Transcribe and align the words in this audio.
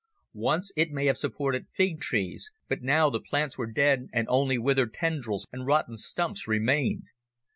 Once 0.33 0.71
it 0.75 0.89
may 0.89 1.05
have 1.05 1.15
supported 1.15 1.67
fig 1.69 1.99
trees, 2.01 2.51
but 2.67 2.81
now 2.81 3.07
the 3.07 3.19
plants 3.21 3.55
were 3.55 3.71
dead 3.71 4.07
and 4.13 4.27
only 4.29 4.57
withered 4.57 4.95
tendrils 4.95 5.45
and 5.51 5.67
rotten 5.67 5.95
stumps 5.95 6.47
remained. 6.47 7.03